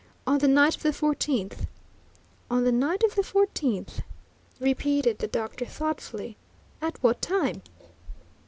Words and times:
"On 0.25 0.39
the 0.39 0.47
night 0.47 0.75
of 0.75 0.81
the 0.81 0.93
fourteenth." 0.93 1.67
"On 2.49 2.63
the 2.63 2.71
night 2.71 3.03
of 3.03 3.13
the 3.13 3.21
fourteenth?" 3.21 4.01
repeated 4.59 5.19
the 5.19 5.27
doctor 5.27 5.63
thoughtfully. 5.63 6.37
"At 6.81 6.97
what 7.03 7.21
time?" 7.21 7.61